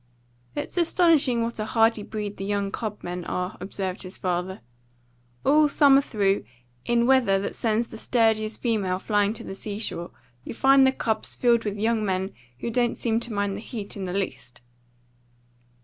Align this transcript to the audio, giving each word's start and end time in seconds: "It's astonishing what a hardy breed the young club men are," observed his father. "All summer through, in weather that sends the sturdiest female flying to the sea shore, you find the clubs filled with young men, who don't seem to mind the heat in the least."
"It's 0.55 0.77
astonishing 0.79 1.43
what 1.43 1.59
a 1.59 1.65
hardy 1.65 2.01
breed 2.01 2.37
the 2.37 2.43
young 2.43 2.71
club 2.71 3.03
men 3.03 3.23
are," 3.25 3.55
observed 3.61 4.01
his 4.01 4.17
father. 4.17 4.61
"All 5.45 5.67
summer 5.69 6.01
through, 6.01 6.43
in 6.85 7.05
weather 7.05 7.37
that 7.37 7.53
sends 7.53 7.91
the 7.91 7.99
sturdiest 7.99 8.59
female 8.63 8.97
flying 8.97 9.33
to 9.33 9.43
the 9.43 9.53
sea 9.53 9.77
shore, 9.77 10.09
you 10.43 10.55
find 10.55 10.87
the 10.87 10.91
clubs 10.91 11.35
filled 11.35 11.65
with 11.65 11.77
young 11.77 12.03
men, 12.03 12.33
who 12.61 12.71
don't 12.71 12.97
seem 12.97 13.19
to 13.19 13.31
mind 13.31 13.55
the 13.55 13.61
heat 13.61 13.95
in 13.95 14.05
the 14.05 14.11
least." 14.13 14.61